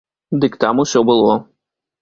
[0.45, 1.37] Дык там усё было.